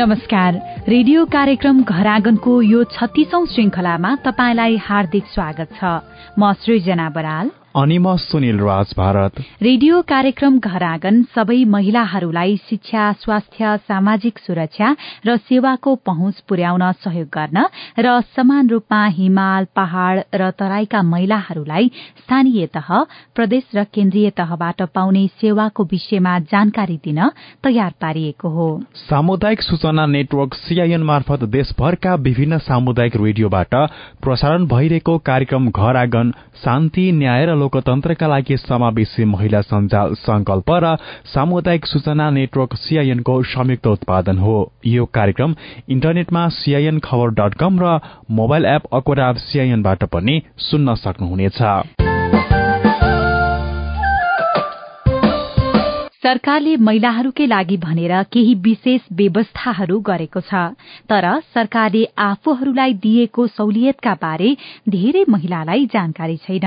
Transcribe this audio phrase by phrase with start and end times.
[0.00, 0.54] नमस्कार।
[0.88, 5.84] रेडियो कार्यक्रम घर आँगनको यो छत्तीसौं श्रृंखलामा तपाईँलाई हार्दिक स्वागत छ।
[6.38, 13.02] म सृजना बराल। अनि म सुनिल राज भारत। रेडियो कार्यक्रम घर आँगन सबै महिलाहरूलाई शिक्षा
[13.14, 14.88] स्वास्थ्य सामाजिक सुरक्षा
[15.26, 17.62] र सेवाको पहुँच पुर्याउन सहयोग गर्न
[17.98, 22.90] र समान रूपमा हिमाल पहाड़ र तराईका महिलाहरूलाई स्थानीय तह
[23.36, 27.22] प्रदेश र केन्द्रीय तहबाट पाउने सेवाको विषयमा जानकारी दिन
[27.62, 28.68] तयार पारिएको हो।
[29.04, 33.74] सामुदायिक सूचना नेटवर्क सीआईएन मार्फत देशभरका विभिन्न सामुदायिक रेडियोबाट
[34.22, 40.96] प्रसारण भइरहेको कार्यक्रम घर आँगन शान्ति न्याय र लोकतन्त्रका लागि समावेशी महिला सञ्जाल संकल्प र
[41.34, 45.54] सामुदायिक सूचना नेटवर्क सीआईएनको संयुक्त उत्पादन हो। यो कार्यक्रम
[45.88, 47.98] इन्टरनेटमा सीआईएन खबर डट कम र
[48.30, 52.09] मोबाइल एप अकोराब सीआईएनबाट पनि सुन्न सक्नुहुनेछ।
[56.22, 60.58] सरकारले महिलाहरूकै लागि भनेर केही विशेष व्यवस्थाहरू गरेको छ
[61.08, 64.50] तर सरकारले आफूहरूलाई दिएको सहुलियतका बारे
[64.88, 66.66] धेरै महिलालाई जानकारी छैन।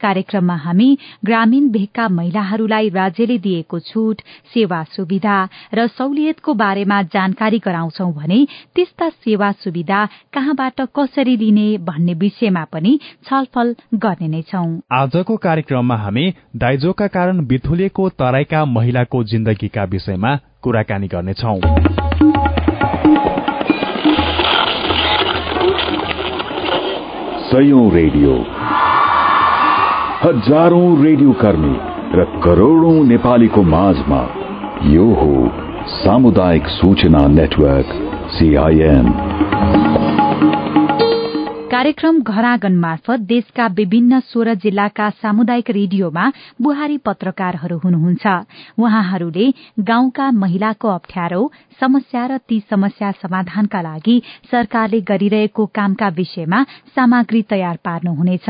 [0.00, 0.88] कार्यक्रममा हामी
[1.24, 4.20] ग्रामीण भेगका महिलाहरूलाई राज्यले दिएको छूट
[4.52, 5.38] सेवा सुविधा
[5.74, 8.44] र सहुलियतको बारेमा जानकारी गराउँछौ भने
[8.76, 12.92] त्यस्ता सेवा सुविधा कहाँबाट कसरी लिने भन्ने विषयमा पनि
[13.24, 16.28] छलफल गर्ने नै छौं। आजको कार्यक्रममा हामी
[16.58, 20.30] दाइजोका कारण बिथुलिएको तराईका महिलाको जिन्दगीका विषयमा
[20.62, 21.54] कुराकानी गर्नेछौ।
[27.50, 28.34] सयौं रेडियो।
[30.24, 31.74] हजारौं रेडियो कर्मी
[32.14, 34.22] र करोड़ौं नेपालीको माझमा
[34.90, 35.32] यो हो
[35.94, 37.88] सामुदायिक सूचना नेटवर्क
[38.30, 40.09] सीआईएन
[41.80, 46.24] कार्यक्रम घरागन मार्फत देशका विभिन्न सोह्र जिल्लाका सामुदायिक रेडियोमा
[46.62, 48.26] बुहारी पत्रकारहरू हुनुहुन्छ।
[48.78, 49.46] उहाँहरूले
[49.88, 51.40] गाउँका महिलाको अप्ठ्यारो
[51.80, 54.20] समस्या र ती समस्या समाधानका लागि
[54.50, 58.48] सरकारले गरिरहेको कामका विषयमा सामग्री तयार पार्नुहुनेछ।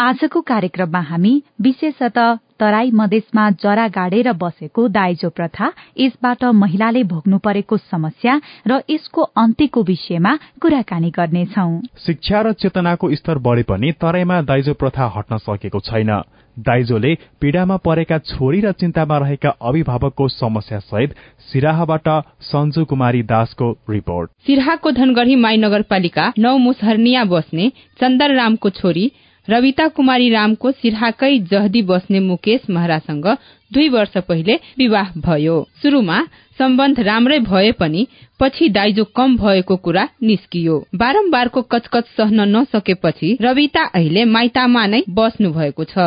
[0.00, 2.32] आजको कार्यक्रममा हामी विशेषतः
[2.64, 5.66] तराई मधेसमा जरा गाडेर बसेको दाइजो प्रथा
[6.00, 10.32] यसबाट महिलाले भोग्नु परेको समस्या र यसको अन्त्यको विषयमा
[10.62, 11.68] कुराकानी गर्नेछौ।
[12.06, 16.12] शिक्षा र चेतनाको स्तर बढे पनि तराईमा दाइजो प्रथा हट्न सकेको छैन।
[16.56, 21.14] दाइजोले पीड़ामा परेका छोरी र चिन्तामा रहेका अभिभावकको समस्या सहित
[21.50, 22.08] सिराहाबाट
[22.48, 27.70] सञ्जु कुमारी दासको रिपोर्ट। सिराहाको धनगढ़ी माई नगरपालिका नौ मुसहरनिया बस्ने
[28.00, 29.10] चन्दर रामको छोरी
[29.48, 33.26] रविता कुमारी रामको सिरहाकै जहदी बस्ने मुकेश महरासँग
[33.72, 36.20] दुई वर्ष पहिले विवाह भयो। शुरूमा
[36.58, 38.06] सम्बन्ध राम्रै भए पनि
[38.40, 45.50] पछि दाइजो कम भएको कुरा निस्कियो। बारम्बारको कचकच सहन नसकेपछि रविता अहिले माइतामा नै बस्नु
[45.52, 45.98] भएको छ।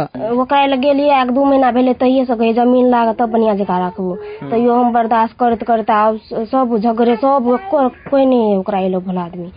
[1.18, 4.16] एक दू महीना भेले तहिए से कहे जमीन लाग तब बढ़िया जगह राखू
[4.50, 6.20] तैयो हम बर्दाश्त करते करते आब
[6.52, 9.52] सब झगड़े सब कोई नहीं ओकरा एलो भला आदमी।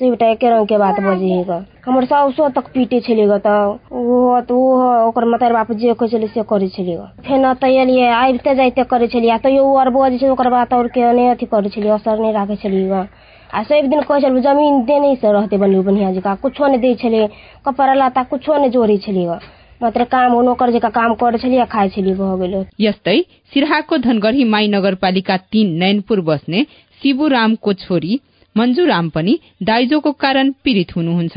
[0.00, 3.48] सिबटा एके के बात बजे ग हमर साउसो तक पीटे छले ग त
[3.92, 7.64] ओ त ओ ओकर मतार बाप जे कहे छले से करे छले ग। फेन त
[7.64, 11.28] एलिए आबिते जाइते करे छलिए तैयो ओ अर बजे छै ओकर बात और के नहीं
[11.30, 13.06] अथी करे छलिए असर नहीं राखे छलिए ग।
[13.54, 16.94] आ सब दिन कहे छल जमीन देने से रहते बनी बढ़िया जगह कुछो नहीं दे
[17.02, 17.26] छले
[17.66, 19.38] कपड़ा लत्ता कुछो नहीं जोड़े छले ग।
[19.82, 23.18] मात्र काम हो नोकर जका काम करे छलिए खाए छलिए भ गेलो। यस्तै
[23.52, 26.64] सिरहाको धनगढ़ी माई नगरपालिका तीन नैनपुर बस्ने
[27.02, 28.20] शिबु रामको छोरी
[28.56, 31.36] मंजू राम पनि दाइजोको कारण पीड़ित हुनुहुन्छ।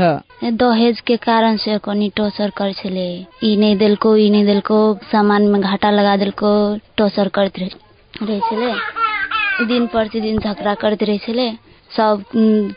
[0.53, 3.05] दहेज के कारण से कनी टोर्चर करे
[3.43, 4.77] ई नहीं देलको ई नहीं देलको
[5.11, 6.53] सामान घाटा लगा देलको
[6.97, 7.69] टोर्चर करते
[8.21, 11.51] रहे दिन प्रतिदिन झगड़ा करते रहे
[11.91, 12.23] सब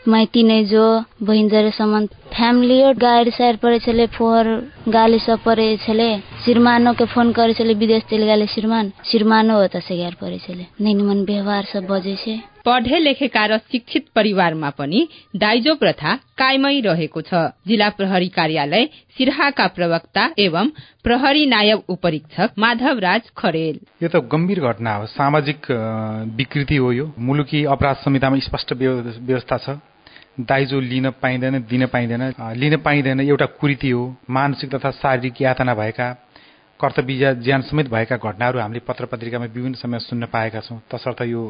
[0.07, 0.85] माइती नै जो
[1.23, 4.45] बहिन जरे सम्म फ्यामिलियो गाडी साइड परे छले फोर
[4.87, 6.09] गाली सब परे छले
[6.45, 10.93] श्रीमानो फोन करे छले विदेश चले गेले श्रीमान। श्रीमानो होता से गार परे छले नै
[10.93, 12.37] निमन व्यवहार सब बजे छे
[12.67, 17.33] पढे लेखेका र शिक्षित परिवारमा पनि दाइजो प्रथा कायमै रहेको छ।
[17.63, 18.85] जिल्ला प्रहरी कार्यालय
[19.17, 20.67] सिरहाका प्रवक्ता एवं
[21.03, 25.71] प्रहरी नायब उपरीक्षक माधव राज खरेल। यो त गम्भीर घटना हो। सामाजिक
[26.35, 29.79] विकृति हो यो। मुलुकी अपराध संहितामा स्पष्ट व्यवस्था छ।
[30.39, 36.07] दाइजो लिन पाइँदैन दिन पाइँदैन। लिन पाइँदैन एउटा कुरीति हो। मानसिक तथा शारीरिक यातना भएका
[36.79, 41.41] कर्तव्य ज्यान समेत भएका घटनाहरू हामीले पत्र पत्रिकामा विभिन्न समय सुन्न पाएका छौँ तसर्थ यो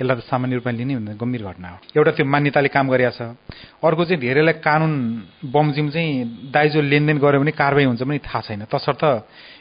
[0.00, 3.20] यसलाई त सामान्य रूपमा लिने भन्दा गम्भीर घटना हो। एउटा त्यो मान्यताले काम गरेका छ
[3.78, 4.92] अर्को चाहिँ धेरैलाई कानुन
[5.54, 9.02] बमजिम चाहिँ दाइजो लेनदेन गर्यो भने कारवाही हुन्छ पनि थाहा छैन। तसर्थ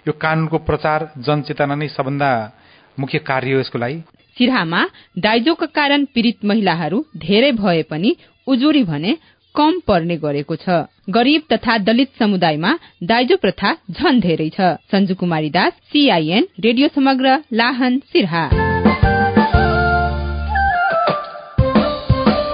[0.10, 2.30] यो कानुनको प्रचार जनचेतना नै सबभन्दा
[2.98, 3.98] मुख्य कार्य हो यसको लागि।
[4.38, 4.82] सिरहामा
[5.22, 8.16] दाइजोका कारण पीड़ित महिलाहरू धेरै भए पनि
[8.48, 9.12] उजुरी भने
[9.56, 10.70] कम पर्ने गरेको छ।
[11.10, 12.72] गरीब तथा दलित समुदायमा
[13.04, 14.62] दाइजो प्रथा झन धेरै छ।
[14.92, 18.44] सञ्जु कुमारी दास सीआईएन रेडियो समग्र लाहन सिरहा।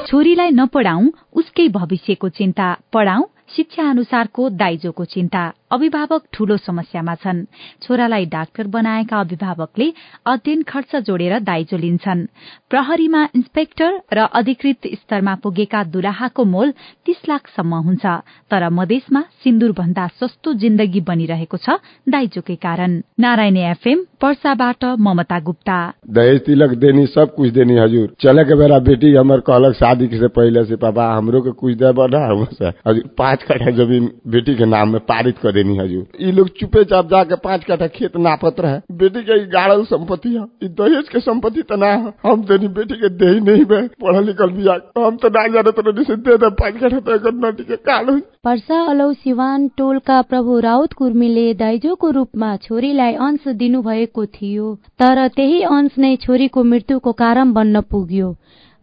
[0.08, 7.44] छोरीलाई नपढाउँ उसकै भविष्यको चिन्ता पढाउँ शिक्षा अनुसारको दाइजोको चिन्ता। अभिभावक ठूलो समस्यामा छन्।
[7.84, 9.88] छोरालाई डाक्टर बनाएका अभिभावकले
[10.26, 12.26] अध्ययन खर्च जोडेर दाइजो लिन्छन्।
[12.70, 16.72] प्रहरीमा इन्सपेक्टर र अधिकृत स्तरमा पुगेका दुलाहाको मोल
[17.06, 18.06] तीस लाखसम्म हुन्छ
[18.52, 25.78] तर मधेसमा सिन्दूर भन्दा सस्तो जिन्दगी बनिरहेको छ दाइजोकै कारण। नारायण एफएम पर्साबाट ममता गुप्ता।
[26.10, 30.64] दहेज तिलक देनी सब कुछ देनी हजुर। चले बेला बेटी हमर कहलक शादी से पहले
[30.66, 34.66] से पापा हमरो के कुछ दे बना हजुर पांच कट्ठा जमीन बेटी के
[35.08, 39.40] पारित देनी हजुर ये लोग चुपे चाप जाके पांच कट्ठा खेत नापत रहे। बेटी के
[39.50, 43.30] गाड़ल संपत्ति है। ये दहेज के संपत्ति तो ना है। हम देनी बेटी के दे
[43.42, 44.68] नहीं बे। पढ़ल लिखल भी
[44.98, 48.18] हम तो ना जाने तो से दे दे पांच कट्ठा तो एक नटी के कालो
[48.44, 55.62] पर्सा अलौ सिवान टोलका प्रभु राउत कुर्मीले दाइजोको रूपमा छोरीलाई अंश दिनुभएको थियो। तर त्यही
[55.70, 58.36] अंश नै छोरीको मृत्युको कारण बन्न पुग्यो।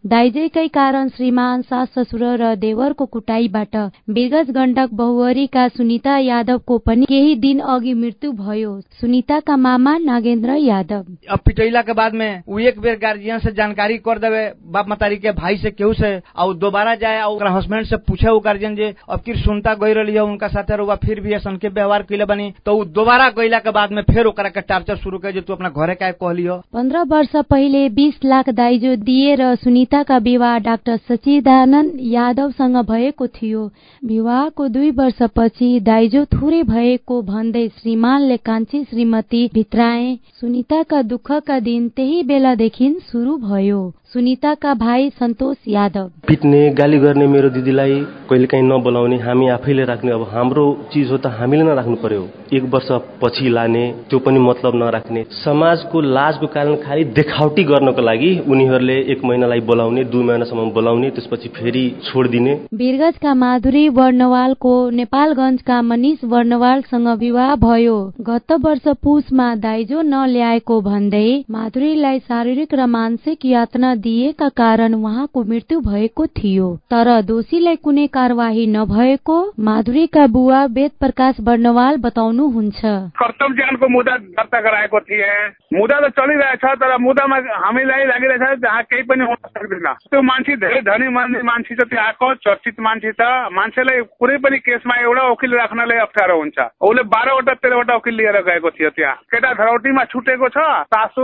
[0.05, 3.75] दाइजैकै कारण श्रीमान सास ससुर र देवरको कुटाईबाट
[4.15, 11.05] विगत गण्डक बहुवरीका सुनिता यादवको पनि केही दिन अघि मृत्यु भयो। सुनिताका मामा नागेन्द्र यादव।
[11.29, 15.17] अब पिटैला के बाद में वो एक बेर गार्जियन से जानकारी कर देवे बाप मतारी
[15.17, 18.93] के भाई से केहू से और दोबारा जाए और हस्बैंड से पूछे वो गार्जियन जे
[19.09, 22.25] अब किर सुनता गई रही है उनका साथे रुआ फिर भी ऐसा के व्यवहार कैले
[22.25, 25.53] बनी तो वो दोबारा गईला के बाद में फिर ओकरा के टार्चर शुरू कर तू
[25.53, 30.57] अपना घरे का कहली हो पन्ध्र वर्ष पहिले बीस लाख दाइजो दिएर सुनिता सीताका विवाह
[30.59, 33.63] डाक्टर सचिदानन्द यादवसँग भएको थियो।
[34.03, 42.23] विवाहको दुई वर्षपछि दाइजो थुरै भएको भन्दै श्रीमानले कान्छी श्रीमती भित्राए सुनिताका दुःखका दिन त्यही
[42.23, 43.83] बेलादेखि शुरू भयो।
[44.13, 47.95] सुनिताका भाइ सन्तोष यादव। पिट्ने गाली गर्ने मेरो दिदीलाई
[48.29, 52.63] कहिले काहीँ नबोलाउने हामी आफैले राख्ने अब हाम्रो चिज हो त हामीले नराख्नु पर्यो। एक
[52.73, 52.91] वर्ष
[53.21, 59.23] पछि लाने त्यो पनि मतलब नराख्ने। समाजको लाजको कारण खालि देखावटी गर्नको लागि उनीहरूले एक
[59.25, 67.55] महिनालाई बोलाउने दुई महिनासम्म बोलाउने त्यसपछि फेरि छोडिदिने वीरगंजका माधुरी वर्णवालको नेपालगंजका मनिष वर्णवालसँग विवाह
[67.55, 75.43] भयो। गत वर्ष पुसमा दाइजो नल्याएको भन्दै माधुरीलाई शारीरिक र मानसिक यातना दिएका कारण उहाँको
[75.43, 82.81] मृत्यु भएको थियो। तर दोषीलाई कुनै कार्यवाही नभएको माधुरीका बुवा वेद प्रकाश वर्णवाल बताउनुहुन्छ।
[83.19, 85.31] कर्तव्य ज्ञानको मुद्दा दर्ता गराएको थिए।
[85.79, 90.81] मुद्दा त चलिरहेछ तर मुद्दामा हामीलाई लागिरहेछ जहाँ केही पनि हुन सक्दैन। त्यो मान्छे धेरै
[90.81, 95.53] धनी मान्ने मान्छे छ त्यो आएको चर्चित मान्छे छ। मान्छेलाई कुनै पनि केसमा एउटा वकिल
[95.55, 100.57] राख्नलाई अप्ठ्यारो हुन्छ। उसले बाह्रवटा तेह्रवटा वकिल लिएर गएको थियो त्यहाँ। केटा धरौटीमा छुटेको छ
[100.87, 101.23] सासु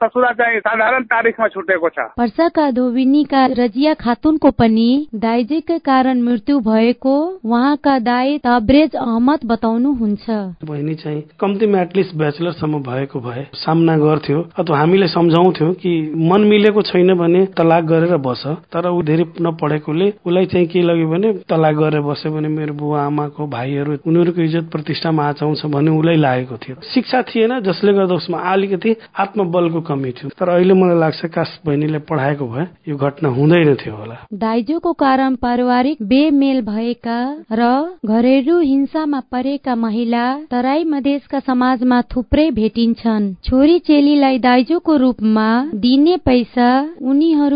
[0.00, 7.14] ससुरा चाहिँ साधारण तारिखमा छुटेको छ। पर्साका धोबिनीका रजिया खातुनको पनि दाइजेकै कारण मृत्यु भएको
[7.44, 10.26] उहाँका दाई तब्रेज अहमद बताउनुहुन्छ।
[10.64, 15.92] बहिनी चाहिँ कम्तीमा एटलिस्ट ब्याचलरसम्म भएको भए सामना गर्थ्यो अथवा हामीले सम्झाउँथ्यौँ कि
[16.30, 17.44] मन मिलेको छैन भने
[17.74, 22.30] तलाक गरेर बस। तर ऊ धेरै नपढेकोले उसलाई चाहिँ के लाग्यो भने तलाक गरेर बस्यो
[22.32, 27.52] भने मेरो बुवा आमाको भाइहरू उनीहरूको इज्जत प्रतिष्ठामा आचाउँछ भन्ने उसलाई लागेको थियो। शिक्षा थिएन
[27.60, 32.66] जसले गर्दा उसमा अलिकति आत्मबलको कमी थियो। तर अहिले मलाई लाग्छ काश बहिनीले पढाएको भए
[32.88, 37.18] यो घटना हुँदैन थियो होला। दाइजोको कारण पारिवारिक बेमेल भएका
[37.52, 37.62] र
[38.06, 46.70] घरेलु हिंसामा परेका महिला तराई मधेसका समाजमा थुप्रै भेटिन्छन्। छोरी चेलीलाई दाइजोको रूपमा दिने पैसा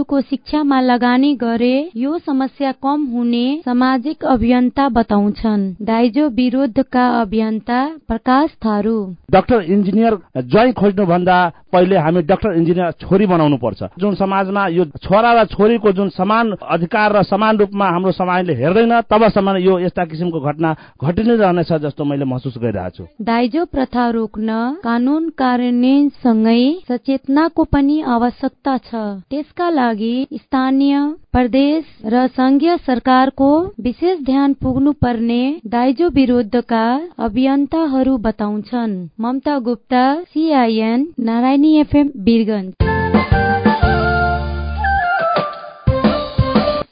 [0.08, 8.50] उनीहरूको शिक्षामा लगानी गरे यो समस्या कम हुने सामाजिक अभियन्ता बताउँछन्। दाइजो विरोधका अभियन्ता प्रकाश
[8.64, 8.96] थारू।
[9.30, 10.16] डाक्टर इन्जिनियर
[10.48, 11.36] ज्वाइँ खोज्नु भन्दा
[11.72, 16.56] पहिले हामी डाक्टर इन्जिनियर छोरी बनाउनु पर्छ जुन समाजमा यो छोरा र छोरीको जुन समान
[16.56, 20.74] अधिकार र समान रूपमा हाम्रो समाजले हेर्दैन तबसम्म यो यस्ता किसिमको घटना
[21.04, 28.00] घटि नै रहनेछ जस्तो मैले महसुस गरिरहेको छु। दाइजो प्रथा रोक्न कानून कार्यान्वयनसँगै सचेतनाको पनि
[28.08, 28.90] आवश्यकता छ।
[29.28, 30.98] त्यसका लागि स्थानीय
[31.32, 33.48] प्रदेश र संघीय सरकारको
[33.80, 42.72] विशेष ध्यान पुग्नु पर्ने दाइजो विरुद्धका अभियन्ताहरू बताउँछन्। ममता गुप्ता सिआइएन नारायणी एफएम वीरगंज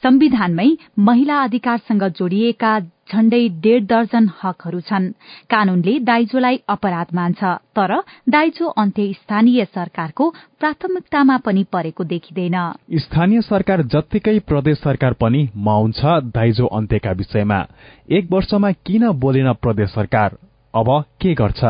[0.03, 2.79] संविधानमै महिला अधिकारसँग जोडिएका
[3.13, 5.11] झण्डै डेढ दर्जन हकहरू छन्।
[5.49, 7.43] कानूनले दाइजोलाई अपराध मान्छ
[7.75, 7.93] तर
[8.29, 12.57] दाइजो अन्त्य स्थानीय सरकारको प्राथमिकतामा पनि परेको देखिँदैन।
[12.99, 17.65] स्थानीय सरकार जत्तिकै प्रदेश सरकार पनि मौन छ दाइजो अन्त्यका विषयमा।
[18.09, 20.37] एक वर्षमा किन बोलेन प्रदेश सरकार?
[20.73, 20.89] अब
[21.21, 21.63] के गर्छ?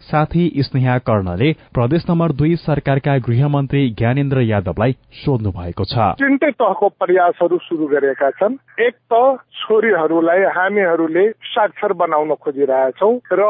[0.00, 6.88] साथी स्नेहा कर्णले प्रदेश नम्बर दुई सरकारका गृहमन्त्री ज्ञानेन्द्र यादवलाई सोध्नु भएको छ। तिनटै तहको
[6.88, 9.20] प्रयासहरू सुरु गरेका छन् एक त
[9.60, 13.42] छोरीहरूलाई हामीहरूले साक्षर बनाउन खोजिरहेछौ र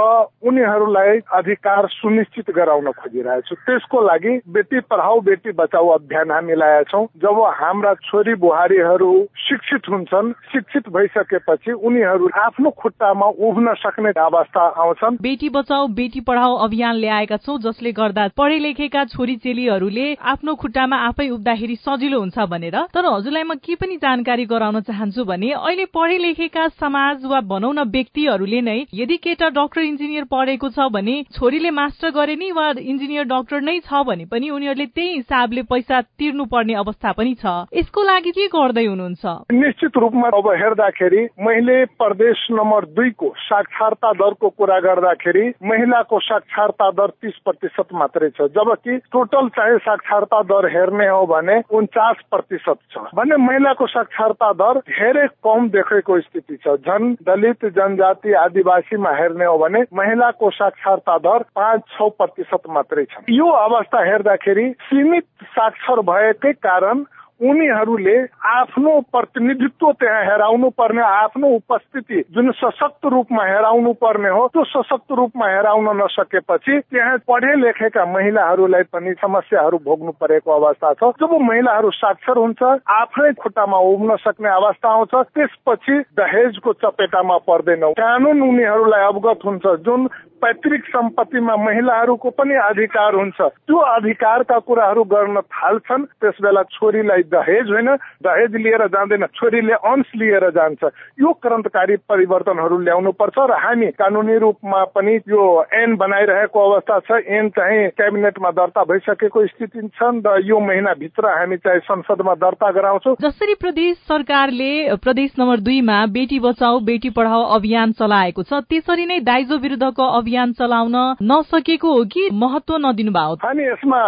[0.43, 7.07] उनीहरूलाई अधिकार सुनिश्चित गराउन खोजिरहेछौँ। त्यसको लागि बेटी पढाऊ बेटी बचाऊ अभियान हामी ल्याएका छौँ
[7.23, 15.17] जब हाम्रा छोरी बुहारीहरू शिक्षित हुन्छन् शिक्षित भइसकेपछि उनीहरू आफ्नो खुट्टामा उभ्न सक्ने अवस्था आउँछन्।
[15.23, 20.97] बेटी बचाऊ बेटी पढाऊ अभियान ल्याएका छौँ जसले गर्दा पढे लेखेका छोरी चेलीहरूले आफ्नो खुट्टामा
[21.09, 25.85] आफै उभ्दाखेरि सजिलो हुन्छ भनेर। तर हजुरलाई म के पनि जानकारी गराउन चाहन्छु भने अहिले
[25.95, 31.17] पढे लेखेका समाज वा भनौँ न व्यक्तिहरूले नै यदि केटा डाक्टर इन्जिनियर पढेको छ भने
[31.33, 36.01] छोरीले मास्टर गरे नि वा इन्जिनियर डाक्टर नै छ भने पनि उनीहरूले त्यही हिसाबले पैसा
[36.19, 39.25] तिर्नु पर्ने अवस्था पनि छ। यसको लागि के गर्दै हुनुहुन्छ?
[39.53, 47.11] निश्चित रूपमा अब हेर्दाखेरि मैले प्रदेश नम्बर दुईको साक्षरता दरको कुरा गर्दाखेरि महिलाको साक्षरता दर
[47.23, 53.05] तीस प्रतिशत मात्रै छ। जबकि टोटल चाहिँ साक्षरता दर हेर्ने हो भने उन्चास प्रतिशत छ।
[53.15, 59.57] भने महिलाको साक्षरता दर धेरै कम देखेको स्थिति छ। झन दलित जनजाति आदिवासीमा हेर्ने हो
[59.59, 66.53] भने महिलाको साक्षरता दर पाँच छ प्रतिशत मात्रै छ। यो अवस्था हेर्दाखेरि सीमित साक्षर भएकै
[66.65, 67.05] कारण
[67.41, 68.17] उनीहरूले
[68.51, 75.13] आफ्नो प्रतिनिधित्व त्यहाँ हेराउनु पर्ने आफ्नो उपस्थिति जुन सशक्त रूपमा हेराउनु पर्ने हो त्यो सशक्त
[75.13, 81.91] रूपमा हेराउन नसकेपछि त्यहाँ पढे लेखेका महिलाहरूलाई पनि समस्याहरू भोग्नु परेको अवस्था छ। जब महिलाहरू
[81.91, 89.47] साक्षर हुन्छ आफ्नै खुट्टामा उभ्न सक्ने अवस्था आउँछ त्यसपछि दहेजको चपेटामा पर्दैनौ। कानून उनीहरूलाई अवगत
[89.47, 90.07] हुन्छ जुन
[90.43, 97.71] पैतृक सम्पत्तिमा महिलाहरूको पनि अधिकार हुन्छ। त्यो अधिकारका कुराहरू गर्न थाल्छन् त्यस बेला छोरीलाई दहेज
[97.71, 97.89] होइन
[98.23, 100.83] दहेज लिएर जाँदैन छोरीले अंश लिएर जान्छ।
[101.21, 105.45] यो क्रान्तकारी परिवर्तनहरू ल्याउनु पर्छ र हामी कानुनी रूपमा पनि यो
[105.75, 111.57] ऐन बनाइरहेको अवस्था छ ऐन चाहिँ क्याबिनेटमा दर्ता भइसकेको स्थिति छन् र यो महिनाभित्र हामी
[111.57, 117.93] चाहिँ संसदमा दर्ता गराउँछौ। जसरी प्रदेश सरकारले प्रदेश नम्बर दुईमा बेटी बचाऊ बेटी पढाऊ अभियान
[117.93, 123.65] चलाएको छ त्यसरी नै दाइजो विरुद्धको अभियान चलाउन नसकेको हो कि महत्व नदिनु भयो हामी
[123.65, 124.03] यसमा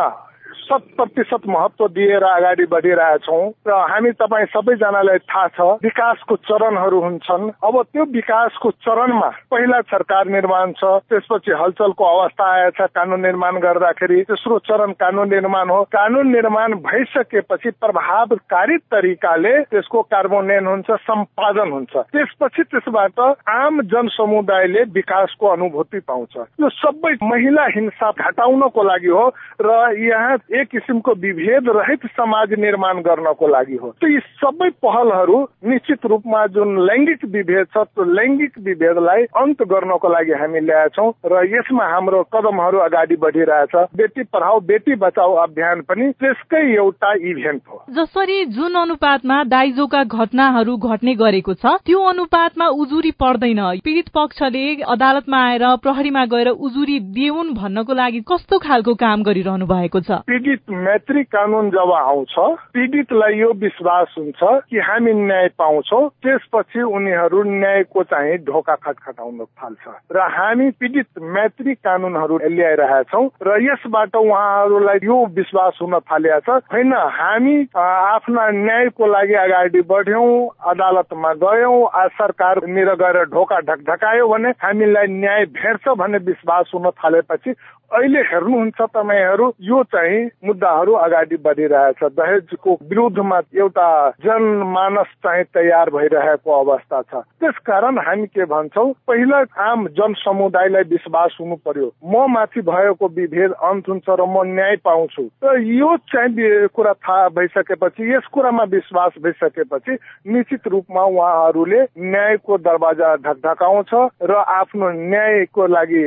[0.63, 7.51] शत प्रतिशत महत्व दिएर अगाडि बढिरहेछौँ र हामी तपाईँ सबैजनालाई थाहा छ विकासको चरणहरू हुन्छन्।
[7.65, 14.21] अब त्यो विकासको चरणमा पहिला सरकार निर्माण छ त्यसपछि हलचलको अवस्था आएछ कानून निर्माण गर्दाखेरि
[14.31, 21.97] तेस्रो चरण कानून निर्माण हो। कानून निर्माण भइसकेपछि प्रभावकारी तरिकाले त्यसको कार्बोनेन हुन्छ सम्पादन हुन्छ।
[22.13, 29.29] त्यसपछि त्यसबाट आम जनसमुदायले विकासको अनुभूति पाउँछ। यो सबै महिला हिंसा घटाउनको लागि हो
[29.61, 35.39] र यहाँ एक किसिमको विभेद रहित समाज निर्माण गर्नको लागि हो। त यी सबै पहलहरू
[35.65, 41.45] निश्चित रूपमा जुन लैङ्गिक विभेद छ त्यो लैङ्गिक विभेदलाई अन्त गर्नको लागि हामी ल्याएछौँ र
[41.55, 47.83] यसमा हाम्रो कदमहरू अगाडि बढिरहेछ। बेटी पढाऊ बेटी बचाऊ अभियान पनि त्यसकै एउटा इभेन्ट हो।
[47.91, 55.39] जसरी जुन अनुपातमा दाइजोका घटनाहरू घट्ने गरेको छ त्यो अनुपातमा उजुरी पर्दैन। पीडित पक्षले अदालतमा
[55.47, 60.21] आएर प्रहरीमा गएर उजुरी देऊन् भन्नको लागि कस्तो खालको काम गरिरहनु भएको छ?
[60.43, 62.35] पीडित मैत्री कानून जब आउँछ
[62.75, 69.87] पीडितलाई यो विश्वास हुन्छ कि हामी न्याय पाउँछौ त्यसपछि उनीहरू न्यायको चाहिँ ढोका खटखटाउन थाल्छ।
[70.11, 76.93] र हामी पीडित मैत्री कानूनहरू ल्याइरहेछौ र यसबाट उहाँहरूलाई यो विश्वास हुन थालिएको छ। होइन
[76.93, 80.27] हामी आफ्ना न्यायको लागि अगाडि बढ्यौं
[80.67, 81.79] अदालतमा गयौं
[82.19, 87.55] सरकार निर गएर ढोका ढकढकायो भने हामीलाई न्याय भेट्छ भन्ने विश्वास हुन थालेपछि
[87.93, 93.89] अहिले हेर्नुहुन्छ तपाईँहरू यो चाहिँ मुद्दाहरू अगाडि बढिरहेछ। दहेजको विरुद्धमा एउटा
[94.25, 101.57] जनमानस चाहिँ तयार भइरहेको अवस्था छ। त्यसकारण हामी के भन्छौ पहिला आम जनसमुदायलाई विश्वास हुनु
[101.67, 106.93] पर्यो। म माथि भएको विभेद अन्त हुन्छ र म न्याय पाउँछु। र यो चाहिँ कुरा
[106.93, 109.99] थाहा भइसकेपछि यस कुरामा विश्वास भइसकेपछि
[110.33, 116.05] निश्चित रूपमा उहाँहरूले न्यायको दरवाजा ढकढकाउँछ र आफ्नो न्यायको लागि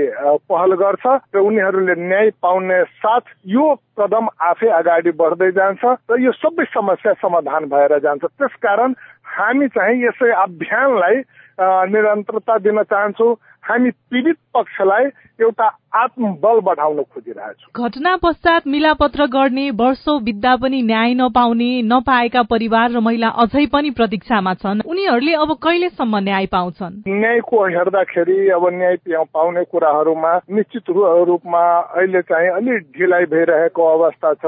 [0.50, 3.66] पहल गर्छ र उनीहरूले न्याय पाउने साथ यो
[3.98, 8.94] कदम आफै अगाडि बढ्दै जान्छ र यो सबै समस्या समाधान भएर जान्छ। त्यसकारण
[9.38, 11.22] हामी चाहिँ यसै अभियानलाई
[11.60, 13.34] निरन्तरता दिन चाहन्छौ।
[13.66, 15.06] हामी पीडित पक्षलाई
[15.42, 22.92] एउटा आत्मबल बढाउन खोजिरहेछौँ। घटना पश्चात मिलापत्र गर्ने वर्षौं बित्दा पनि न्याय नपाउने नपाएका परिवार
[22.92, 27.02] र महिला अझै पनि प्रतीक्षामा छन्। उनीहरूले अब कहिलेसम्म न्याय पाउँछन्?
[27.10, 28.96] न्यायको हेर्दाखेरि अब न्याय
[29.34, 30.86] पाउने कुराहरूमा निश्चित
[31.26, 31.66] रूपमा
[31.98, 34.46] अहिले चाहिँ अलिक ढिलाइ भइरहेको अवस्था छ।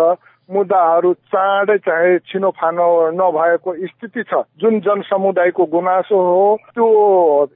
[0.50, 6.88] मुद्दाहरू चाँडै चाहे छिनोफानो नभएको स्थिति छ। जुन जनसमुदायको गुनासो हो त्यो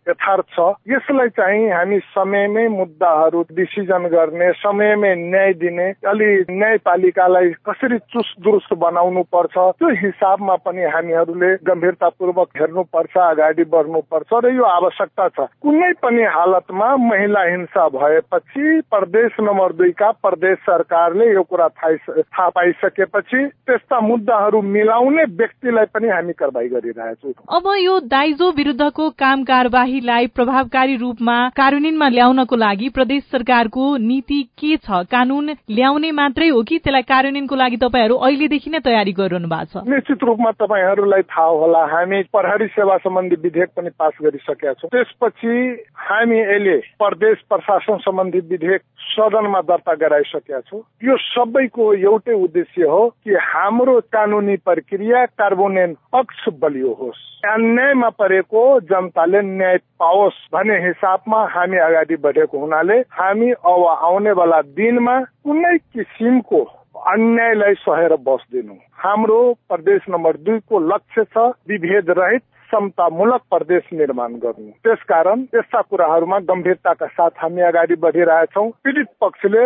[0.09, 7.97] यथार्थ छ। यसलाई चाहिँ हामी समयमै मुद्दाहरू डिसिजन गर्ने समयमै न्याय दिने अलि न्यायपालिकालाई कसरी
[8.11, 15.27] चुस्त दुरुस्त बनाउनु पर्छ त्यो हिसाबमा पनि हामीहरूले गम्भीरतापूर्वक हेर्नुपर्छ अगाडि बढ्नुपर्छ र यो आवश्यकता
[15.27, 22.49] छ। कुनै पनि हालतमा महिला हिंसा भएपछि प्रदेश नम्बर दुईका प्रदेश सरकारले यो कुरा थाहा
[22.81, 30.27] पाइसकेपछि त्यस्ता मुद्दाहरू मिलाउने व्यक्तिलाई पनि हामी कारवाही गरिरहेछौँ। अब यो दाइजो विरुद्धको काम कार्यवाहीलाई
[30.27, 35.05] प्रभावकारी रूपमा कार्यान्वयनमा ल्याउनको लागि प्रदेश सरकारको नीति के छ?
[35.11, 39.85] कानून ल्याउने मात्रै हो कि त्यसलाई कार्यान्वयनको लागि तपाईँहरू अहिलेदेखि नै तयारी गरिरहनु भएको छ?
[39.87, 45.53] निश्चित रूपमा तपाईँहरूलाई थाहा होला हामी प्रहरी सेवा सम्बन्धी विधेयक पनि पास गरिसकेका छौँ। त्यसपछि
[45.95, 53.07] हामी अहिले प्रदेश प्रशासन सम्बन्धी विधेयक सदनमा दर्ता गराइसकेका छौँ। यो सबैको एउटै उद्देश्य हो
[53.23, 61.39] कि हाम्रो कानुनी प्रक्रिया कार्बोनेन पक्ष बलियो होस्। अन्यायमा परेको जनताले न्याय पाओस् भन्ने हिसाबमा
[61.45, 66.61] हामी अगाडि बढेको हुनाले हामी अब आउनेवाला दिनमा कुनै किसिमको
[67.07, 71.37] अन्यायलाई सहेर बस्दैनौँ। हाम्रो प्रदेश नम्बर दुईको लक्ष्य छ
[71.67, 79.07] विभेद रहित समतामूलक प्रदेश निर्माण गर्नु। त्यसकारण यस्ता कुराहरूमा गम्भीरताका साथ हामी अगाडि बढिरहेछौँ। पीडित
[79.21, 79.65] पक्षले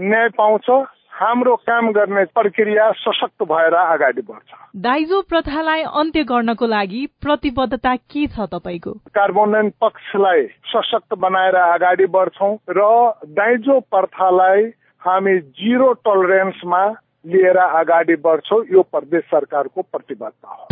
[0.00, 0.70] न्याय पाउँछ
[1.12, 8.26] हाम्रो काम गर्ने प्रक्रिया सशक्त भएर अगाडि बढ्छ। दाइजो प्रथालाई अन्त्य गर्नको लागि प्रतिबद्धता के
[8.26, 8.92] छ तपाईँको?
[9.14, 10.42] कार्बोनेन पक्षलाई
[10.72, 12.80] सशक्त बनाएर अगाडि बढ्छौँ र
[13.28, 14.62] दाइजो प्रथालाई
[15.02, 16.84] हामी जिरो टलरेन्समा
[17.26, 20.66] लिएर अगाडि बढ्छौँ यो प्रदेश सरकारको प्रतिबद्धता हो।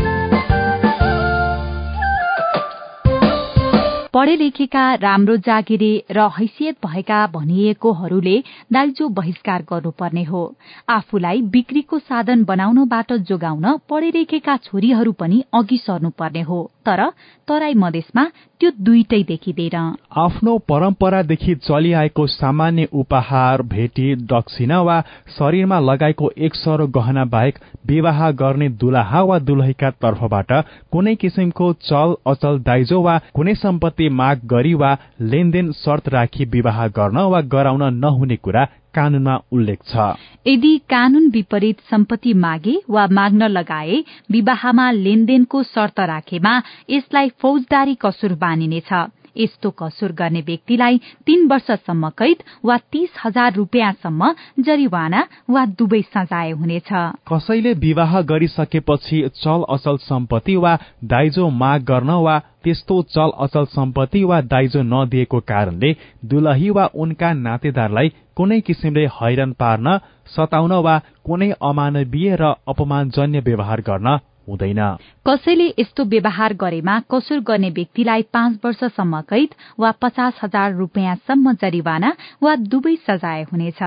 [4.14, 8.36] पढे लेखेका राम्रो जागिरे र हैसियत भएका भनिएकोहरूले
[8.72, 10.42] दाइजो बहिष्कार गर्नुपर्ने हो।
[10.88, 17.08] आफूलाई बिक्रीको साधन बनाउनबाट जोगाउन पढे लेखेका छोरीहरू पनि अघि सर्नुपर्ने हो। तर
[17.48, 18.24] तराई मधेसमा
[18.60, 19.76] त्यो दुइटै देखिँदैन।
[20.22, 25.00] आफ्नो परम्परादेखि चलिआएको सामान्य उपहार भेटी दक्षिणा वा
[25.38, 30.52] शरीरमा लगाएको एक सरो गहना बाहेक विवाह गर्ने दुलाहा वा दुलहीका तर्फबाट
[30.92, 34.96] कुनै किसिमको चल अचल दाइजो वा कुनै सम्पत्ति माग गरी वा
[35.32, 40.14] लेनदेन शर्त राखी विवाह गर्न वा गराउन नहुने कुरा कानूनमा उल्लेख छ।
[40.46, 48.32] यदि कानून विपरीत सम्पत्ति मागे वा माग्न लगाए विवाहमा लेनदेनको शर्त राखेमा यसलाई फौजदारी कसुर
[48.42, 48.92] मानिनेछ
[49.36, 54.32] यस्तो कसुर गर्ने व्यक्तिलाई तीन वर्षसम्म कैद वा तीस हजार रूपियाँसम्म
[54.66, 56.90] जरिवाना वा दुवै सजाय हुनेछ।
[57.30, 64.24] कसैले विवाह गरिसकेपछि चल अचल सम्पत्ति वा दाइजो माग गर्न वा त्यस्तो चल अचल सम्पत्ति
[64.24, 69.98] वा दाइजो नदिएको कारणले दुलही वा उनका नातेदारलाई कुनै किसिमले हैरान पार्न
[70.32, 70.96] सताउन वा
[71.28, 74.80] कुनै अमानवीय र अपमानजन्य व्यवहार गर्न हुँदैन।
[75.28, 79.50] कसैले यस्तो व्यवहार गरेमा कसुर गर्ने व्यक्तिलाई पाँच वर्षसम्म कैद
[79.80, 83.80] वा पचास हजार रूपियाँसम्म जरिवाना वा दुवै सजाय हुनेछ।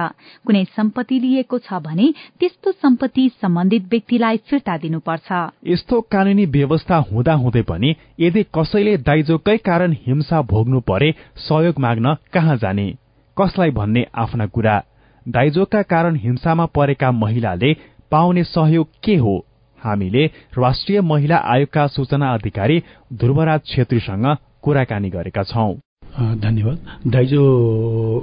[0.45, 5.29] कुनै सम्पत्ति लिएको छ भने त्यस्तो सम्पत्ति सम्बन्धित व्यक्तिलाई फिर्ता दिनुपर्छ।
[5.67, 12.15] यस्तो कानूनी व्यवस्था हुँदा हुँदै पनि यदि कसैले दाइजोकै कारण हिंसा भोग्नु परे सहयोग माग्न
[12.33, 12.93] कहाँ जाने?
[13.41, 14.83] कसलाई भन्ने आफ्ना कुरा?
[15.27, 17.73] दाइजोका कारण हिंसामा परेका महिलाले
[18.11, 19.45] पाउने सहयोग के हो?
[19.83, 20.25] हामीले
[20.57, 25.73] राष्ट्रिय महिला आयोगका सूचना अधिकारी ध्रुवराज छेत्रीसँग कुराकानी गरेका छौं।
[26.13, 27.41] धन्यवाद। दाइजो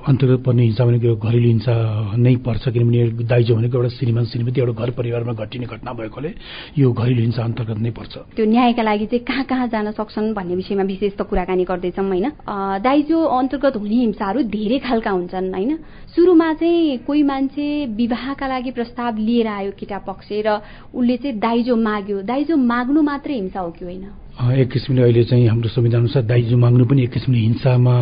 [0.07, 1.75] अन्तर्गत पर्ने हिंसा भनेको घरेलु हिंसा
[2.17, 6.31] नै पर्छ किनभने दाइजो भनेको एउटा श्रीमान श्रीमती एउटा घर परिवारमा घटिने घटना भएकोले
[6.79, 10.55] यो घरेलु हिंसा अन्तर्गत नै पर्छ। त्यो न्यायका लागि चाहिँ कहाँ कहाँ जान सक्छन् भन्ने
[10.55, 12.31] विषयमा विशेष त कुराकानी गर्दैछौँ होइन?
[12.79, 15.77] दाइजो अन्तर्गत हुने हिंसाहरू धेरै खालका हुन्छन् होइन?
[16.15, 20.63] सुरुमा चाहिँ कोही मान्छे विवाहका लागि प्रस्ताव लिएर आयो केटा पक्ष र
[20.95, 24.05] उसले चाहिँ दाइजो माग्यो। दाइजो माग्नु मात्रै हिंसा हो कि होइन?
[24.41, 27.95] एक किसिमले अहिले चाहिँ हाम्रो संविधान अनुसार दाइजो माग्नु पनि एक किसिमले हिंसामा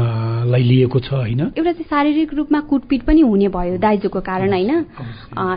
[0.54, 1.40] लिएको छ होइन?
[1.58, 4.70] एउटा चाहिँ शारीरिक रूपमा कुटपिट पनि हुने भयो दाइजोको कारण होइन?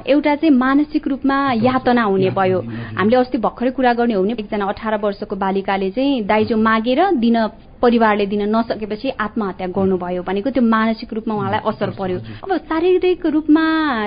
[0.10, 2.60] एउटा चाहिँ मानसिक रूपमा यातना हुने भयो।
[2.98, 7.38] हामीले अस्ति भर्खरै कुरा गर्ने हो भने एकजना अठार वर्षको बालिकाले चाहिँ दाइजो मागेर दिन
[7.82, 13.65] परिवारले दिन नसकेपछि आत्महत्या गर्नुभयो भनेको त्यो मानसिक रूपमा उहाँलाई असर पर्यो। अब शारीरिक रूपमा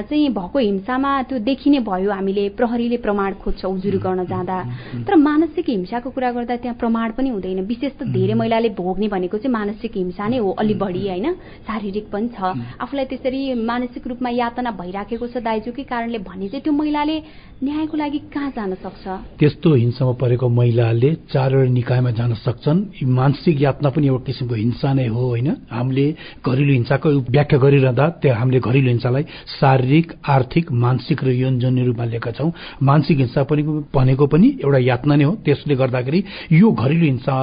[0.08, 4.58] चाहिँ भएको हिंसामा त्यो देखिने भयो हामीले प्रहरीले प्रमाण खोज्छ उजुरी गर्न जाँदा।
[5.06, 9.38] तर मानसिक हिंसाको कुरा गर्दा त्यहाँ प्रमाण पनि हुँदैन। विशेष त धेरै महिलाले भोग्ने भनेको
[9.38, 11.26] चाहिँ मानसिक हिंसा नै हो अलि बढी होइन।
[11.66, 16.72] शारीरिक पनि छ। आफूलाई त्यसरी मानसिक रूपमा यातना भइराखेको छ दाइजोकै कारणले भने चाहिँ त्यो
[16.72, 17.16] महिलाले
[17.64, 19.04] न्यायको लागि कहाँ जान सक्छ?
[19.38, 25.06] त्यस्तो हिंसामा परेको महिलाले चारवटा निकायमा जान सक्छन्। मानसिक यातना पनि एउटा किसिमको हिंसा नै
[25.08, 25.48] हो होइन?
[25.70, 26.06] हामीले
[26.46, 29.24] घरेलु हिंसाको व्याख्या गरिरहँदा त्यो हामीले घरेलु हिंसालाई
[29.56, 32.50] शारीरिक आर्थिक मानसिक र यौनजन्य रूपमा लिएका छौँ।
[32.82, 33.62] मानसिक हिंसा पनि
[33.94, 36.20] भनेको पनि एउटा यातना नै हो। त्यसले गर्दाखेरि
[36.52, 37.34] यो घरेलु हिंसा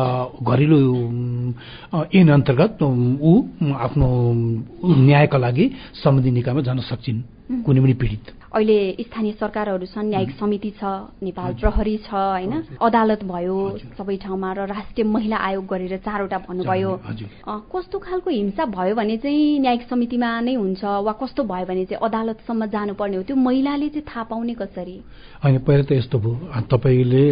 [0.43, 0.77] घरेलु
[2.11, 3.33] ऐन अन्तर्गत ऊ
[3.85, 4.07] आफ्नो
[5.05, 5.65] न्यायका लागि
[6.03, 7.19] सम्बन्धित निकायमा जान सक्छिन्।
[7.65, 10.83] कुनै पनि पीडित। अहिले स्थानीय सरकारहरू छन् न्यायिक समिति छ
[11.23, 12.53] नेपाल प्रहरी छ होइन?
[12.83, 13.57] अदालत भयो
[13.95, 16.91] सबै ठाउँमा र राष्ट्रिय महिला आयोग गरेर चारवटा भन्नुभयो।
[17.71, 22.03] कस्तो खालको हिंसा भयो भने चाहिँ न्यायिक समितिमा नै हुन्छ वा कस्तो भयो भने चाहिँ
[22.03, 23.23] अदालतसम्म जानुपर्ने हो?
[23.23, 24.95] त्यो महिलाले चाहिँ थाहा पाउने कसरी?
[25.43, 26.35] होइन पहिला त यस्तो भयो।
[26.67, 27.23] तपाईँले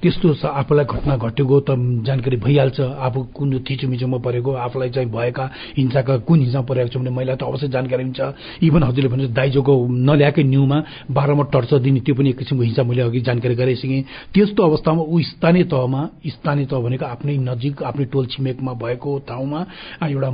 [0.00, 1.70] त्यस्तो आफूलाई घटना घटेको त
[2.08, 5.44] जानकारी भइहाल्छ। आफू कुन थिचोमिचोमा परेको आफूलाई चाहिँ भएका
[5.76, 8.20] हिंसाका कुन हिंसा परेको छ भने महिला त अवश्य जानकारी हुन्छ।
[8.64, 9.72] इभन हजुरले भने दाइजोको
[10.08, 10.78] नल्याएकै न्युमा
[11.10, 14.02] बाह्रमा टर्च दिने त्यो पनि एक किसिमको हिंसा मैले अघि जानकारी गराइसकेँ।
[14.34, 19.60] त्यस्तो अवस्थामा ऊ स्थानीय तहमा स्थानीय तह भनेको आफ्नै नजिक आफ्नै टोल छिमेकमा भएको ठाउँमा
[20.06, 20.30] एउटा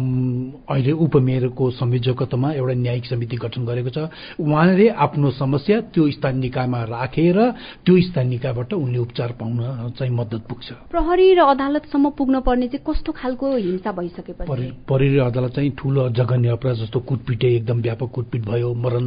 [0.69, 3.99] अहिले उपमेयरको संयोजकत्वमा एउटा न्यायिक समिति गठन गरेको छ।
[4.39, 7.39] उहाँले आफ्नो समस्या त्यो स्थानीय निकायमा राखेर
[7.85, 9.57] त्यो स्थानीय निकायबाट उनले उपचार पाउन
[9.97, 14.69] चाहिँ मद्दत पुग्छ। प्रहरी र अदालतसम्म पुग्न पर्ने चाहिँ कस्तो खालको हिंसा भइसकेपछि?
[14.85, 19.07] प्रहरी र अदालत चाहिँ ठूलो जघन्य अपराध जस्तो कुटपिटे एकदम व्यापक कुटपिट भयो मरण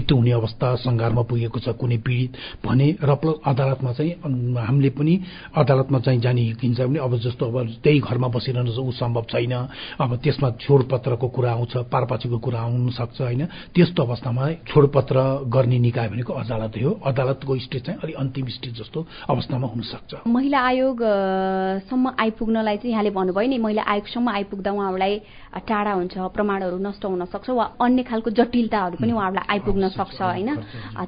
[0.00, 2.32] मृत्यु हुने अवस्था सङ्घारमा पुगेको छ कुनै पीडित
[2.64, 4.12] भने र प्लस अदालतमा चाहिँ
[4.58, 5.14] हामीले पनि
[5.54, 9.52] अदालतमा चाहिँ जाने हिंसा पनि अब जस्तो अब त्यही घरमा बसिरहनु ऊ सम्भव छैन।
[10.00, 13.44] अब त्यसमा छोडपत्रको कुरा आउँछ पारपाचीको कुरा आउन सक्छ होइन।
[13.76, 19.06] त्यस्तो अवस्थामा छोडपत्र गर्ने निकाय भनेको अदालत हो। अदालतको स्टेज चाहिँ अलिक अन्तिम स्टेज जस्तो
[19.28, 25.14] अवस्थामा हुन सक्छ महिला आयोगसम्म आइपुग्नलाई चाहिँ यहाँले भन्नुभयो नि महिला आयोगसम्म आइपुग्दा उहाँहरूलाई
[25.60, 30.50] टाढा हुन्छ प्रमाणहरू नष्ट हुन सक्छ वा अन्य खालको जटिलताहरू पनि उहाँहरूलाई आइपुग्न सक्छ होइन?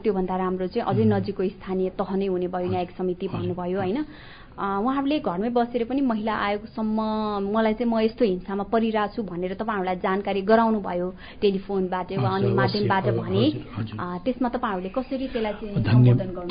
[0.03, 3.99] त्योभन्दा राम्रो चाहिँ अझै नजिकको स्थानीय तह नै हुने भयो न्यायिक समिति भन्नुभयो होइन?
[4.53, 6.99] उहाँहरूले घरमै बसेर पनि महिला आयोगसम्म
[7.57, 11.09] मलाई चाहिँ म यस्तो हिंसामा परिरहेको छु भनेर तपाईँहरूलाई जानकारी गराउनु भयो
[11.41, 13.45] टेलिफोनबाट वा अन्य माध्यमबाट भने।
[14.25, 15.55] त्यसमा तपाईँहरूले कसरी त्यसलाई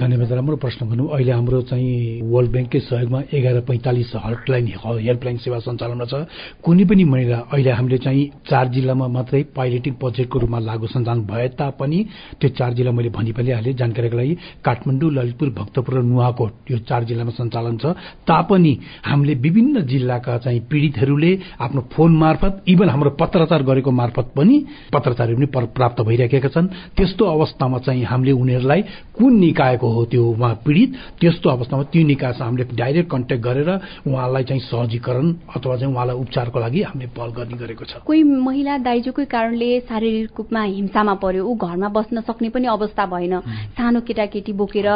[0.02, 4.66] धन्यवाद राम्रो प्रश्न गर्नु अहिले हाम्रो चाहिँ वर्ल्ड ब्याङ्ककै सहयोगमा एघार पैँतालिस हेल्पलाइन
[5.08, 6.26] हेल्पलाइन सेवा सञ्चालनमा छ।
[6.66, 11.48] कुनै पनि महिला अहिले हामीले चाहिँ चार जिल्लामा मात्रै पाइलेटिङ प्रोजेक्टको रूपमा लागू सञ्चालन भए
[11.60, 12.00] तापनि
[12.42, 14.34] त्यो चार जिल्ला मैले भनि हालेँ जानकारीको लागि
[14.66, 17.91] काठमाडौँ ललितपुर भक्तपुर र नुवाकोट यो चार जिल्लामा सञ्चालन छ।
[18.28, 18.74] तापनि
[19.06, 24.56] हामीले विभिन्न जिल्लाका चाहिँ पीडितहरूले आफ्नो फोन मार्फत इभन हाम्रो पत्रचार गरेको मार्फत पनि
[24.94, 28.82] पत्रचारहरू पनि प्राप्त भइरहेका छन्। त्यस्तो अवस्थामा चाहिँ हामीले उनीहरूलाई
[29.18, 33.70] कुन निकायको हो त्यो उहाँ पीडित त्यस्तो अवस्थामा त्यो निकायसँग हामीले डाइरेक्ट कन्ट्याक्ट गरेर
[34.08, 35.26] उहाँलाई चाहिँ सहजीकरण
[35.56, 40.38] अथवा चाहिँ उहाँलाई उपचारको लागि हामीले पहल गर्ने गरेको छ। कोही महिला दाइजोकै कारणले शारीरिक
[40.38, 43.40] रूपमा हिंसामा पर्यो ऊ घरमा बस्न सक्ने पनि अवस्था भएन।
[43.78, 44.88] सानो केटाकेटी बोकेर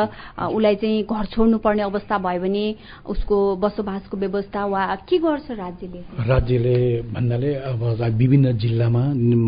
[0.52, 2.66] उसलाई चाहिँ घर छोड्नु पर्ने अवस्था भयो भने
[3.06, 6.00] उसको बसोबासको व्यवस्था वा के गर्छ राज्यले?
[6.28, 6.76] राज्यले
[7.14, 7.82] भन्नाले अब
[8.18, 9.04] विभिन्न जिल्लामा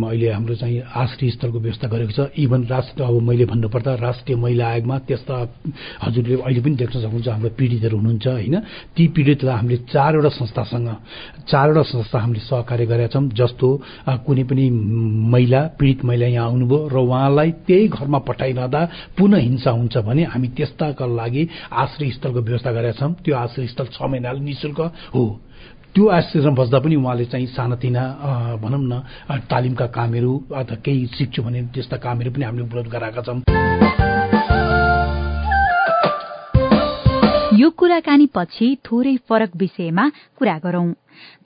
[0.07, 4.65] अहिले हाम्रो चाहिँ आश्रय स्थलको व्यवस्था गरेको छ। इभन राष्ट्र अब मैले भन्नुपर्दा राष्ट्रिय महिला
[4.67, 5.35] आयोगमा त्यस्ता
[6.03, 8.55] हजुरले अहिले पनि देख्न सक्नुहुन्छ हाम्रो पीडितहरू हुनुहुन्छ होइन?
[8.95, 10.89] ती पीडितलाई हामीले चारवटा संस्थासँग
[11.49, 13.67] चारवटा संस्था हामीले सहकार्य गरेका छौँ जस्तो
[14.25, 14.65] कुनै पनि
[15.33, 18.81] महिला पीडित महिला यहाँ आउनुभयो र उहाँलाई त्यही घरमा पठाइरहँदा
[19.17, 23.87] पुनः हिंसा हुन्छ भने हामी त्यस्ताका लागि आश्रय स्थलको व्यवस्था गरेका छौँ। त्यो आश्रय स्थल
[23.91, 24.79] छ महिनाले निशुल्क
[25.11, 25.23] हो।
[25.91, 28.03] त्यो आश्रयमा बस्दा पनि उहाँले चाहिँ सानातिना
[28.63, 29.03] भनौँ न
[29.51, 33.43] तालिमका कामहरू अथवा केही सिक्छु भने त्यस्ता कामहरू पनि हामीले उपलब्ध गराएका छौँ।
[37.51, 40.05] यो कुराकानी पछि थोरै फरक विषयमा
[40.39, 40.87] कुरा गरौं।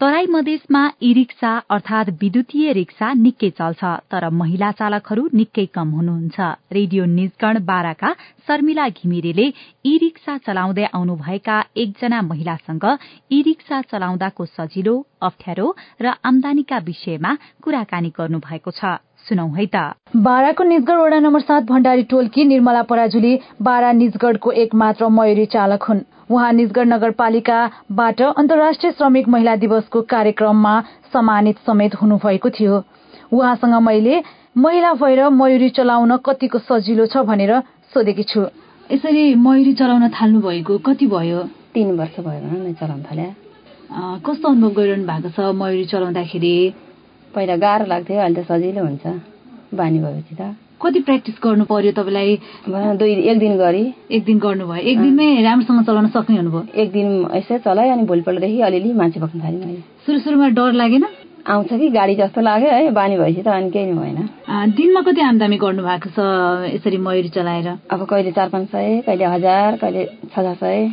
[0.01, 6.39] तराई मधेसमा ई रिक्सा अर्थात विद्युतीय रिक्सा निकै चल्छ तर महिला चालकहरू निकै कम हुनुहुन्छ।
[6.71, 8.13] रेडियो निजगण बाराका
[8.47, 9.47] शर्मिला घिमिरेले
[9.86, 12.86] ई रिक्सा चलाउँदै आउनुभएका एकजना महिलासँग
[13.31, 15.67] ई रिक्सा चलाउँदाको सजिलो अप्ठ्यारो
[16.01, 19.77] र आमदानीका विषयमा कुराकानी गर्नु भएको छ है त।
[20.17, 25.84] बाराको निजगढ वडा नम्बर सात भण्डारी टोलकी निर्मला पराजुली बारा निजगढको एक मात्र मयूरी चालक
[25.84, 30.73] हुन्। उहाँ निजगढ नगरपालिकाबाट अन्तर्राष्ट्रिय श्रमिक महिला दिवसको कार्यक्रममा
[31.13, 32.75] सम्मानित समेत हुनुभएको थियो।
[33.33, 34.15] उहाँसँग मैले
[34.57, 37.51] महिला भएर मयूरी चलाउन कतिको सजिलो छ भनेर
[37.93, 38.41] सोधेकी छु।
[38.87, 41.39] यसरी मयूरी चलाउन थाल्नु भएको कति भयो?
[41.75, 43.27] तिन वर्ष भयो भनौँ न चलाउन थाले।
[44.23, 46.55] कस्तो अनुभव गरिरहनु भएको छ मयूरी चलाउँदाखेरि?
[47.35, 49.05] पहिला गाह्रो लाग्थ्यो अहिले त सजिलो हुन्छ।
[49.75, 52.37] बानी भएपछि त। कति प्र्याक्टिस गर्नु पर्यो तपाईँलाई?
[52.97, 56.63] दुई एक दिन गरी। एक दिन गर्नुभयो। एक दिनमै राम्रोसँग चलाउन सक्ने हुनुभयो?
[56.81, 61.05] एक दिन यसै चलायो अनि भोलिपल्टदेखि अलिअलि मान्छे बस्नु थालेँ मैले। सुरु सुरुमा डर लागेन?
[61.41, 64.17] आउँछ कि गाडी जस्तो लाग्यो है बानी भएपछि त अनि केही भएन।
[64.77, 66.17] दिनमा कति आमदामी गर्नु भएको छ
[66.73, 67.67] यसरी मयुरी चलाएर?
[67.89, 70.89] अब कहिले चार पाँच सय कहिले हजार कहिले छ हजार सय।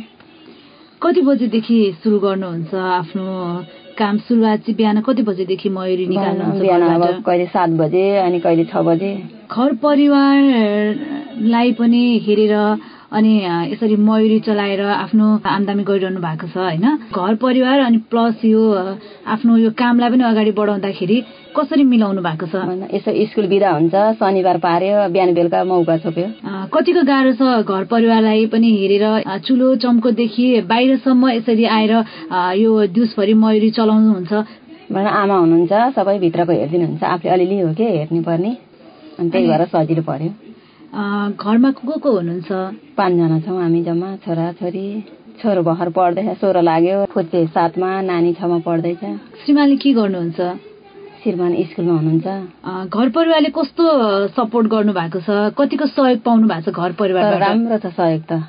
[1.01, 3.25] कति बजेदेखि सुरु गर्नुहुन्छ आफ्नो
[4.01, 7.21] काम सुरुवात चाहिँ बिहान कति बजेदेखि मयुरी निकाल्नुहुन्छ बिहान?
[7.25, 9.11] कहिले सात बजे अनि कहिले छ बजे
[9.51, 12.53] घर परिवारलाई पनि हेरेर
[13.09, 13.33] अनि
[13.71, 16.85] यसरी मयुरी चलाएर आफ्नो आमदामी गरिरहनु भएको छ होइन?
[17.09, 18.61] घर परिवार अनि प्लस यो
[19.33, 21.17] आफ्नो यो कामलाई पनि अगाडि बढाउँदाखेरि
[21.57, 22.55] कसरी मिलाउनु भएको छ?
[22.93, 26.27] यसो स्कुल बिदा हुन्छ शनिबार पार्यो बिहान बेलुका मौका छोप्यो।
[26.69, 29.05] कतिको गाह्रो छ घर परिवारलाई पनि हेरेर
[29.41, 31.93] चुलो चम्कोदेखि बाहिरसम्म यसरी आएर
[32.61, 34.33] यो दिउँसभरि मयुरी चलाउनुहुन्छ?
[34.93, 38.51] भन आमा हुनुहुन्छ सबै भित्रको हेरिदिनुहुन्छ। आफूले अलिअलि हो के हेर्नु पर्ने
[39.19, 40.48] अनि त्यही भएर सजिलो पर्यो।
[41.43, 42.47] घरमा को को हुनुहुन्छ?
[42.97, 45.03] पाँचजना छौँ हामी जम्मा छोरा छोरी
[45.41, 48.99] छोरो भर्खर पढ्दैछ सोह्र लाग्यो। फुच्चे सातमा नानी छमा पढ्दैछ
[49.45, 50.35] श्रीमानले के गर्नुहुन्छ?
[51.23, 52.25] श्रीमान स्कुलमा हुनुहुन्छ।
[52.89, 55.25] घर परिवारले कस्तो सपोर्ट गर्नु भएको छ?
[55.29, 58.43] कतिको सहयोग पाउनु भएको छ घर तर परिवारबाट राम्रो छ सहयोग त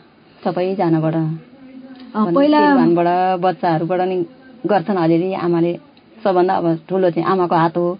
[0.44, 4.26] सबैजनाबाट। अ, पहिला श्रीमानबाट बच्चाहरूबाट नि
[4.66, 5.78] गर्छन् अलिअलि आमाले।
[6.24, 7.98] सबभन्दा अब ठुलो चाहिँ आमाको हात हो।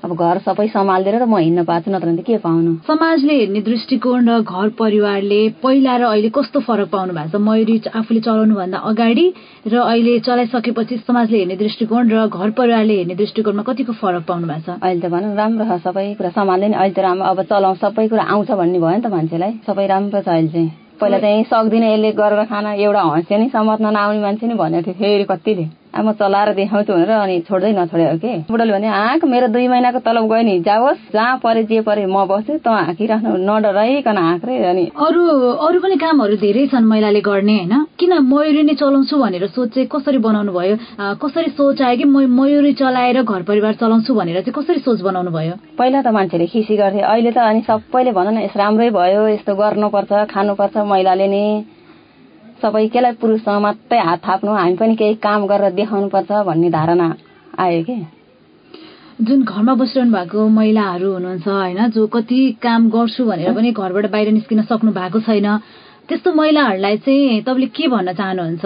[0.00, 2.70] अब घर सबै सम्हालिदिएर र म हिँड्न पाएको छु नत्र भने त के पाउनु?
[2.88, 7.40] समाजले हेर्ने दृष्टिकोण र घर परिवारले पहिला र अहिले कस्तो फरक पाउनु भएको छ?
[7.40, 9.26] मयुरी आफूले चलाउनु भन्दा अगाडि
[9.68, 14.72] र अहिले चलाइसकेपछि समाजले हेर्ने दृष्टिकोण र घर परिवारले हेर्ने दृष्टिकोणमा कतिको फरक पाउनु भएको
[14.72, 14.78] छ?
[14.80, 18.08] अहिले त भनौँ राम्रो छ सबै कुरा सम्हाल्दै नि। अहिले त राम्रो अब चलाउँ सबै
[18.08, 21.92] कुरा आउँछ भन्ने भयो नि त मान्छेलाई। सबै राम्रो छ अहिले चाहिँ। पहिला चाहिँ सक्दिनँ
[21.92, 26.04] यसले गरेर खान एउटा हँस्यो नि समात्न नआउने मान्छे नि भनेको थियो फेरि कतिले। अब
[26.06, 28.32] म चलाएर देखाउँछु भनेर अनि छोड्दै नछोड्यो के?
[28.46, 32.24] बुढोले भने आँक मेरो दुई महिनाको तलब गयो नि जाओस् जहाँ परे जे परे म
[32.30, 35.22] बस्छु त हाँकिराख्नु नडराइकन हाँक रे अनि अरू
[35.66, 37.74] अरू पनि कामहरू धेरै छन् महिलाले गर्ने होइन?
[37.98, 40.76] किन मयुरी नै चलाउँछु भनेर सोच चाहिँ कसरी बनाउनु भयो?
[41.18, 45.30] कसरी सोच आयो कि म मयुरी चलाएर घर परिवार चलाउँछु भनेर चाहिँ कसरी सोच बनाउनु
[45.30, 45.54] भयो?
[45.78, 49.54] पहिला त मान्छेले खिसी गर्थे अहिले त अनि सबैले भन न यस राम्रै भयो यस्तो
[49.58, 51.44] गर्नुपर्छ खानुपर्छ महिलाले नि।
[52.62, 57.08] सबै केलाई पुरुषसँग मात्रै हात थाप्नु हामी पनि केही काम गरेर देखाउनुपर्छ भन्ने धारणा
[57.58, 57.96] आयो कि?
[59.20, 64.32] जुन घरमा बसिरहनु भएको महिलाहरू हुनुहुन्छ होइन जो कति काम गर्छु भनेर पनि घरबाट बाहिर
[64.32, 65.48] निस्किन सक्नु भएको छैन
[66.08, 68.64] त्यस्तो महिलाहरूलाई चाहिँ तपाईँले के भन्न चाहनुहुन्छ?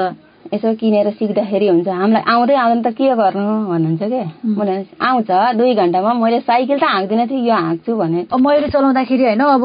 [0.53, 4.23] यसो किनेर सिक्दाखेरि हुन्छ। हामीलाई आउँदै आउँदैन त के गर्नु भन्नुहुन्छ के?
[4.45, 9.25] मैले आउँछ। दुई घन्टामा मैले साइकल त हाँक्दिनँ थिएँ यो हाँक्छु भने। अब मयुरी चलाउँदाखेरि
[9.25, 9.65] होइन अब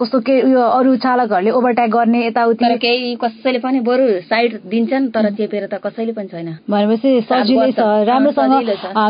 [0.00, 5.30] कस्तो के उयो अरू चालकहरूले ओभरट्याक गर्ने यताउति। केही कसैले पनि बरु साइड दिन्छन् तर
[5.34, 8.52] चेपेर त कसैले पनि छैन। भनेपछि सजिलै छ। राम्रोसँग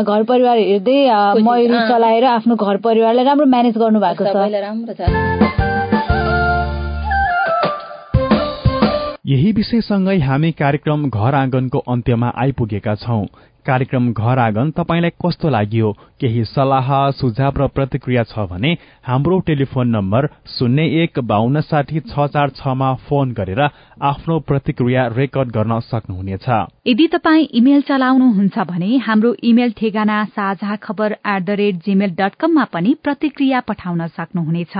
[0.01, 0.99] घर परिवार हेर्दै
[1.43, 5.68] मयुरी अँ। चलाएर आफ्नो घर परिवारलाई राम्रो म्यानेज गर्नु भएको छ। राम्रो छ।
[9.29, 13.25] यही विषयसँगै हामी कार्यक्रम घर आँगनको अन्त्यमा आइपुगेका छौं।
[13.69, 18.71] कार्यक्रम घर आँगन तपाईँलाई कस्तो लाग्यो केही सल्लाह सुझाव र प्रतिक्रिया छ भने
[19.07, 23.61] हाम्रो टेलिफोन नम्बर शून्य एक बान्न साठी छ चार छमा फोन गरेर
[24.09, 26.47] आफ्नो प्रतिक्रिया रेकर्ड गर्न सक्नुहुनेछ।
[26.87, 32.35] यदि तपाईँ इमेल चलाउनुहुन्छ भने हाम्रो इमेल ठेगाना Sajha Khabar at the rate Gmail dot
[32.39, 34.75] कममा पनि प्रतिक्रिया पठाउन सक्नुहुनेछ।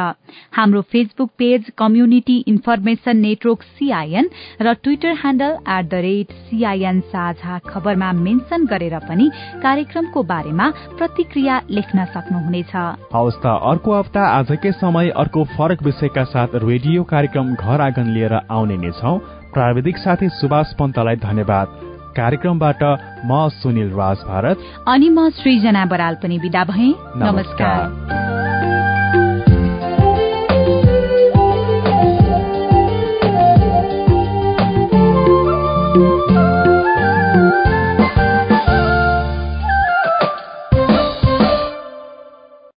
[0.57, 4.29] हाम्रो Facebook page community information network CIN
[4.61, 9.31] र Twitter handle at the rate CIN साझा खबरमा मेन्शन गरेर पनि
[9.63, 12.73] कार्यक्रमको बारेमा प्रतिक्रिया लेख्न सक्नुहुनेछ।
[13.13, 18.33] हवस् त अर्को हप्ता आजकै समय अर्को फरक विषयका साथ रेडियो कार्यक्रम घर आँगन लिएर
[18.51, 19.19] आउने नै छौं।
[19.53, 21.67] प्राविधिक साथी सुभाष पन्तलाई धन्यवाद।
[22.17, 22.81] कार्यक्रमबाट
[23.25, 28.38] म सुनिल राज भारत अनि म सृजना बराल पनि विदा भए। नमस्कार। नमस्कार।